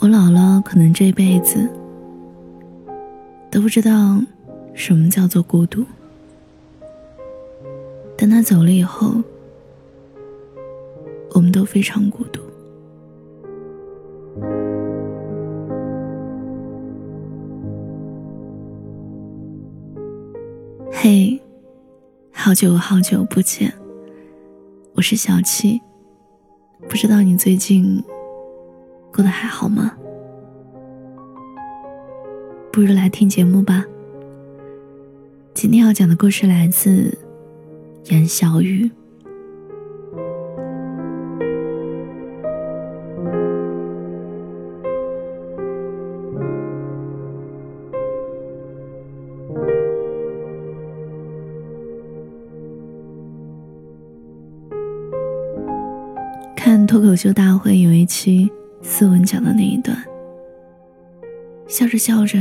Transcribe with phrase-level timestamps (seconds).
[0.00, 1.68] 我姥姥可能这辈子
[3.50, 4.22] 都不知道
[4.72, 5.84] 什么叫做孤独，
[8.16, 9.20] 但她走了以后，
[11.32, 12.40] 我们都非常孤独。
[20.92, 21.40] 嘿，
[22.32, 23.74] 好久好久不见，
[24.94, 25.80] 我是小七。
[26.88, 28.00] 不知道你最近
[29.12, 29.97] 过得还好吗？
[32.78, 33.84] 不如来听节目吧。
[35.52, 37.18] 今天要讲的故事来自
[38.04, 38.88] 严小雨。
[56.54, 58.48] 看脱口秀大会有一期
[58.82, 59.98] 思文讲的那一段，
[61.66, 62.38] 笑着笑着，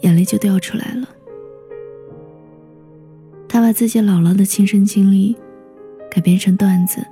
[0.00, 1.08] 眼泪就掉出来了。
[3.48, 5.36] 他把自己姥姥的亲身经历
[6.10, 7.04] 改编成段子，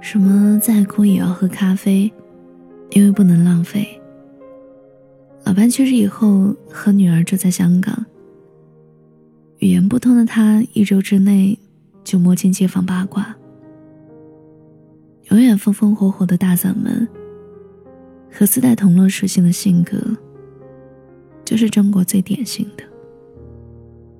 [0.00, 2.12] 什么再哭也要喝咖啡，
[2.90, 3.86] 因为不能浪费。
[5.44, 8.04] 老伴去世以后，和女儿住在香港，
[9.58, 11.58] 语言不通的他一周之内
[12.04, 13.34] 就摸清街坊八卦。
[15.30, 17.08] 永远风风火火的大嗓门
[18.32, 19.96] 和自带同乐属性的性格，
[21.50, 22.84] 就是中国最典型的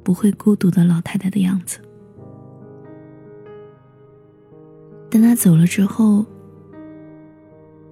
[0.02, 1.78] 不会孤独的老太太的样子。
[5.08, 6.26] 但她走了之后，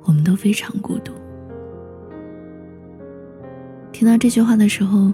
[0.03, 1.13] 我们都非常孤独。
[3.93, 5.13] 听到这句话的时候，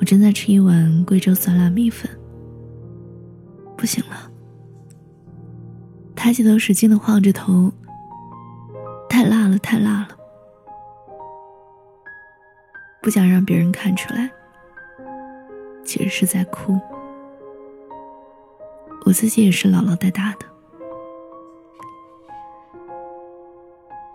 [0.00, 2.10] 我正在吃一碗贵州酸辣米粉，
[3.76, 4.32] 不行了。
[6.16, 7.72] 抬起头，使劲的晃着头。
[9.08, 10.13] 太辣了，太辣了！
[13.04, 14.30] 不想让别人看出来，
[15.84, 16.80] 其实是在哭。
[19.04, 20.46] 我自己也是姥姥带大的。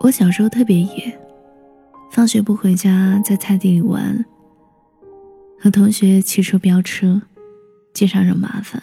[0.00, 1.16] 我小时候特别野，
[2.10, 4.24] 放学不回家，在菜地里玩，
[5.60, 7.22] 和同学骑车飙车，
[7.94, 8.82] 经常惹麻烦。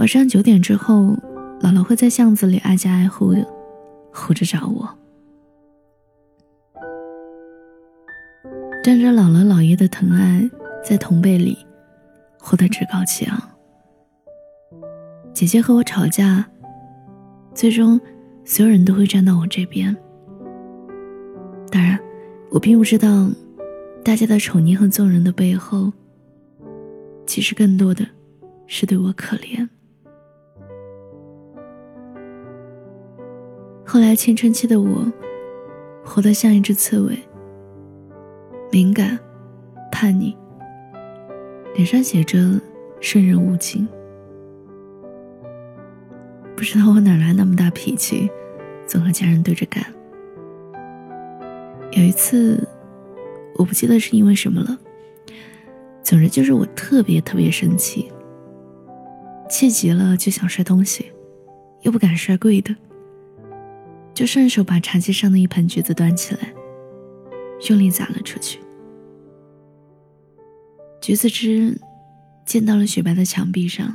[0.00, 1.16] 晚上九点之后。
[1.60, 3.46] 姥姥会在巷子里挨家挨户的
[4.12, 4.98] 呼着找我，
[8.84, 10.46] 沾着姥姥姥爷的疼爱，
[10.84, 11.56] 在同辈里
[12.38, 13.42] 活得趾高气昂。
[15.32, 16.44] 姐姐和我吵架，
[17.54, 17.98] 最终
[18.44, 19.96] 所有人都会站到我这边。
[21.70, 21.98] 当然，
[22.50, 23.30] 我并不知道
[24.04, 25.90] 大家的宠溺和纵容的背后，
[27.24, 28.06] 其实更多的
[28.66, 29.66] 是对我可怜。
[33.86, 35.10] 后来青春期的我，
[36.04, 37.18] 活得像一只刺猬，
[38.74, 39.16] 敏感、
[39.92, 40.36] 叛逆，
[41.76, 42.60] 脸上写着
[43.00, 43.86] “生人勿近”。
[46.56, 48.28] 不知道我哪来那么大脾气，
[48.84, 49.84] 总和家人对着干。
[51.92, 52.66] 有一次，
[53.54, 54.76] 我不记得是因为什么了，
[56.02, 58.10] 总之就是我特别特别生气，
[59.48, 61.12] 气急了就想摔东西，
[61.82, 62.74] 又不敢摔贵的。
[64.12, 66.52] 就顺手把茶几上的一盆橘子端起来，
[67.70, 68.58] 用力砸了出去。
[71.06, 71.78] 橘子汁
[72.46, 73.94] 溅到了雪白的墙壁上，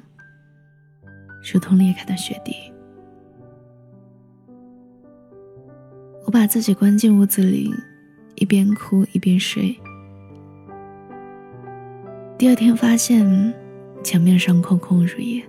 [1.52, 2.54] 如同裂开的雪地。
[6.28, 7.74] 我把自己关进屋子里，
[8.36, 9.76] 一边哭一边睡。
[12.38, 13.26] 第二天发现
[14.04, 15.44] 墙面上空空如也，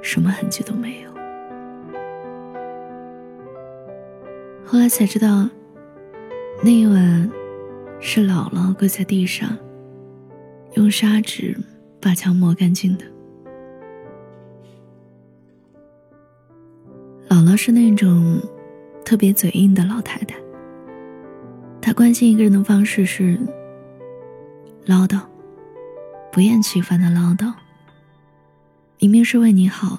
[0.00, 1.12] 什么痕迹都没有。
[4.64, 5.46] 后来才知道，
[6.62, 7.30] 那一晚
[8.00, 9.54] 是姥姥跪在地上，
[10.74, 11.56] 用砂纸
[12.00, 13.04] 把墙抹干净的。
[17.28, 18.40] 姥姥是那种
[19.04, 20.36] 特别嘴硬的老太太，
[21.80, 23.38] 她关心一个人的方式是
[24.86, 25.20] 唠叨，
[26.30, 27.52] 不厌其烦的唠叨。
[28.98, 29.98] 明明是为你好，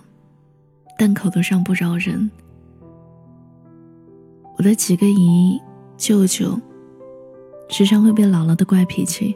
[0.98, 2.30] 但口头上不饶人。
[4.57, 5.62] 我的几个姨、
[5.98, 6.60] 舅舅，
[7.69, 9.36] 时常会被姥姥的怪脾气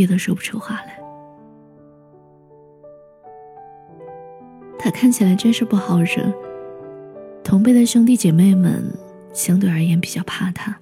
[0.00, 0.98] 憋得说不出话来。
[4.78, 6.32] 他看起来真是不好惹，
[7.44, 8.82] 同辈的兄弟姐妹们
[9.34, 10.74] 相对而言比较怕他，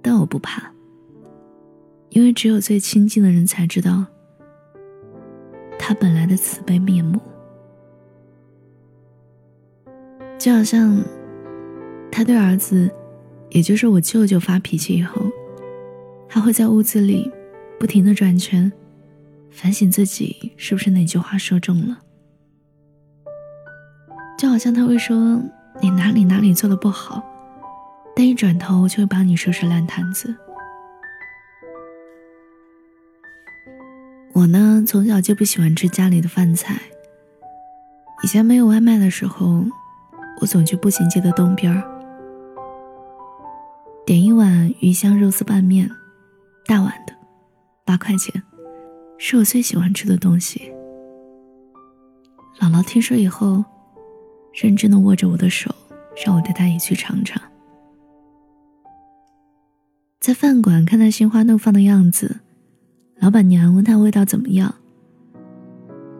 [0.00, 0.72] 但我不怕，
[2.08, 4.06] 因为只有最亲近的人才知道
[5.78, 7.20] 他本来的慈悲面目，
[10.38, 10.98] 就好像。
[12.10, 12.90] 他对儿子，
[13.50, 15.20] 也就是我舅舅发脾气以后，
[16.26, 17.30] 他会在屋子里
[17.80, 18.70] 不停的转圈，
[19.50, 21.98] 反省自己是不是哪句话说中了。
[24.36, 25.42] 就好像他会说
[25.80, 27.24] 你哪里哪里做的不好，
[28.14, 30.36] 但一转头就会帮你收拾烂摊子。
[34.34, 36.78] 我呢，从小就不喜欢吃家里的饭菜。
[38.22, 39.64] 以前没有外卖的时候，
[40.42, 41.82] 我总去步行街的东边儿，
[44.04, 45.90] 点一碗鱼香肉丝拌面，
[46.66, 47.14] 大碗的，
[47.90, 48.40] 八块钱，
[49.18, 50.70] 是我最喜欢吃的东西。
[52.60, 53.64] 姥姥听说以后，
[54.52, 55.74] 认真的握着我的手，
[56.24, 57.42] 让我带她一去尝尝。
[60.20, 62.36] 在饭馆看她心花怒放的样子。
[63.18, 64.72] 老板娘问他味道怎么样，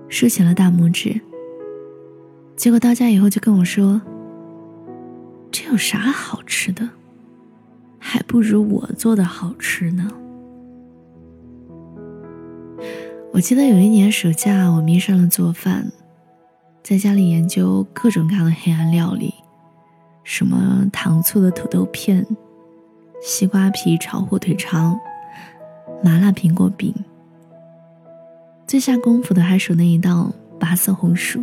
[0.09, 1.21] 竖起了大拇指。
[2.57, 4.03] 结果到家以后就跟我说
[5.53, 6.91] ：“这有啥好吃的？
[8.01, 10.11] 还不如我做的好吃呢。”
[13.33, 15.91] 我记得有一年暑假，我迷上了做饭，
[16.83, 19.33] 在家里研究各种各样的黑暗料理，
[20.25, 22.27] 什么糖醋的土豆片、
[23.23, 24.99] 西瓜皮炒火腿肠。
[26.03, 26.95] 麻辣苹果饼，
[28.67, 31.41] 最下功夫的还属那一道拔丝红薯。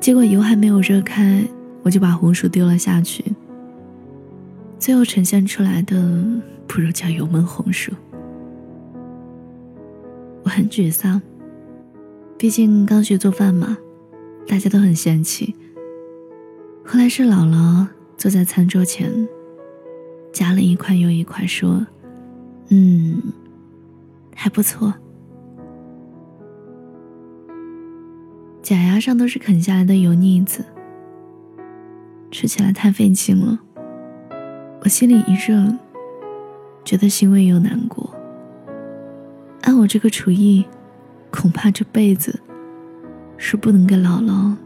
[0.00, 1.44] 结果油还没有热开，
[1.82, 3.24] 我就把红薯丢了下去。
[4.78, 6.24] 最后呈现出来的
[6.72, 7.90] 不如叫油焖红薯。
[10.44, 11.20] 我很沮丧，
[12.38, 13.76] 毕竟刚学做饭嘛，
[14.46, 15.56] 大家都很嫌弃。
[16.84, 19.28] 后来是姥姥坐在餐桌前。
[20.32, 21.84] 夹了一块又一块，说
[22.70, 23.20] ：“嗯，
[24.36, 24.94] 还不错。
[28.62, 30.64] 假牙上都是啃下来的油腻子，
[32.30, 33.58] 吃起来太费劲了。
[34.82, 35.76] 我心里一热，
[36.90, 38.12] 觉得欣慰又难过。
[39.62, 40.66] 按我这个厨艺，
[41.30, 42.40] 恐怕这辈子
[43.36, 44.56] 是不能给姥姥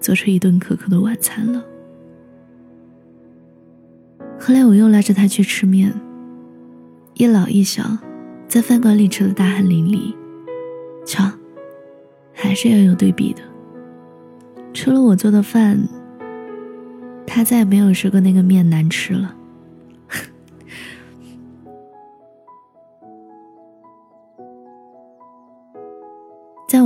[0.00, 1.62] 做出一顿可口的晚餐了。”
[4.40, 5.92] 后来我又拉着他去吃面，
[7.12, 7.98] 一老一小，
[8.48, 10.14] 在饭馆里吃的大汗淋漓。
[11.04, 11.30] 瞧，
[12.32, 13.42] 还是要有对比的。
[14.72, 15.78] 除了我做的饭，
[17.26, 19.36] 他再也没有说过那个面难吃了。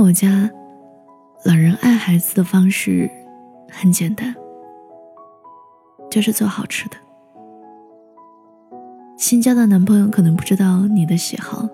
[0.07, 0.49] 我家，
[1.43, 3.11] 老人爱孩子的方式
[3.69, 4.33] 很简单，
[6.09, 6.95] 就是做好吃的。
[9.17, 11.67] 新交的男朋友可能不知道你的喜好，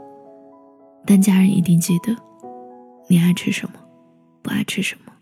[1.06, 2.16] 但家人一定记得
[3.08, 3.76] 你爱吃什么，
[4.42, 5.14] 不爱吃什么。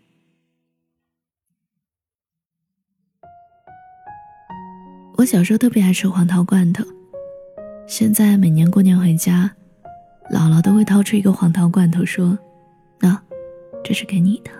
[5.18, 6.82] 我小时候特别爱吃黄桃罐头，
[7.86, 9.50] 现在每年过年回家，
[10.30, 12.38] 姥姥都会掏出一个黄桃罐头说
[13.02, 13.20] ：“那，
[13.84, 14.50] 这是给你的。”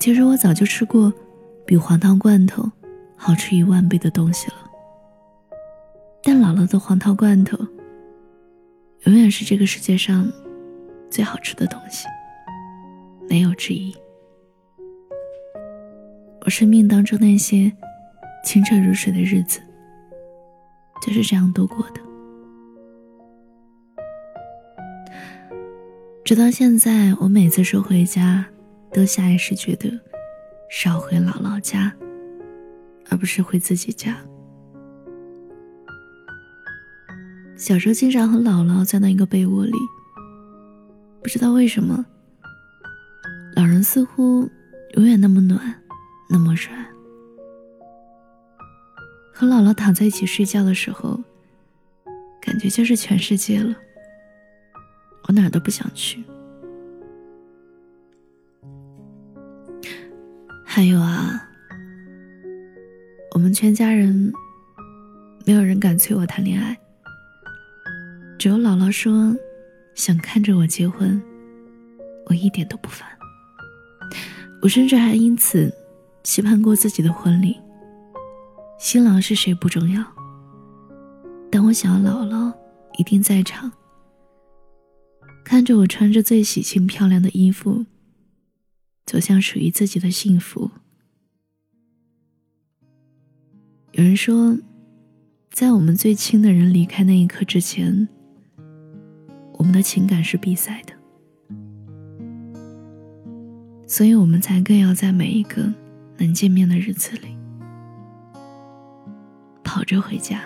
[0.00, 1.12] 其实我早就吃过
[1.66, 2.64] 比黄桃罐头
[3.16, 4.54] 好吃一万倍的东西了。
[6.22, 7.58] 但姥姥的黄桃罐头，
[9.04, 10.30] 永远是这个世界上
[11.10, 12.06] 最好吃的东西，
[13.28, 13.94] 没有之一。
[16.42, 17.70] 我生命当中那些
[18.44, 19.60] 清澈如水的日子，
[21.04, 22.00] 就是这样度过的。
[26.28, 28.44] 直到现在，我每次说回家，
[28.92, 29.90] 都下意识觉得
[30.68, 31.90] 少回姥姥家，
[33.08, 34.14] 而不是回自己家。
[37.56, 39.72] 小时候经常和姥姥钻到一个被窝里，
[41.22, 42.04] 不知道为什么，
[43.56, 44.46] 老人似乎
[44.96, 45.82] 永远那么暖，
[46.28, 46.86] 那么软。
[49.32, 51.18] 和姥姥躺在一起睡觉的时候，
[52.38, 53.74] 感觉就是全世界了，
[55.28, 56.24] 我哪儿都不想去。
[60.64, 61.46] 还有啊，
[63.34, 64.32] 我们全家人
[65.44, 66.76] 没有人敢催我谈恋爱。
[68.38, 69.36] 只有姥姥说，
[69.94, 71.20] 想看着我结婚，
[72.26, 73.06] 我一点都不烦。
[74.62, 75.72] 我甚至还因此
[76.22, 77.60] 期盼过自己的婚礼。
[78.78, 80.02] 新郎是谁不重要，
[81.50, 82.52] 但我想要姥姥
[82.96, 83.70] 一定在场，
[85.48, 87.86] 看着我穿着最喜庆漂亮的衣服
[89.06, 90.70] 走向属于自己的幸福。
[93.92, 94.58] 有人说
[95.50, 98.06] 在我们最亲的人离开那一刻之前
[99.54, 100.92] 我们的情感是闭塞的。
[103.86, 105.72] 所以我们才更要在每一个
[106.18, 107.34] 能见面的日子里
[109.64, 110.42] 跑着回家。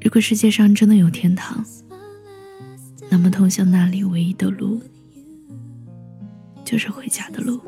[0.00, 1.64] 如果世界上真的有天堂
[3.14, 4.82] 那么通向那里唯一的路
[6.64, 7.60] 就是回家的路。